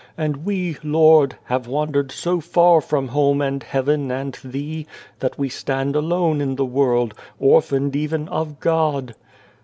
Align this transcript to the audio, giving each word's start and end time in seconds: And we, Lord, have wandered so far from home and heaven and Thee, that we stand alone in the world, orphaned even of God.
And 0.17 0.37
we, 0.37 0.77
Lord, 0.83 1.37
have 1.43 1.67
wandered 1.67 2.11
so 2.11 2.39
far 2.41 2.81
from 2.81 3.09
home 3.09 3.39
and 3.39 3.61
heaven 3.61 4.09
and 4.09 4.33
Thee, 4.43 4.87
that 5.19 5.37
we 5.37 5.47
stand 5.47 5.95
alone 5.95 6.41
in 6.41 6.55
the 6.55 6.65
world, 6.65 7.13
orphaned 7.39 7.95
even 7.95 8.27
of 8.29 8.59
God. 8.59 9.13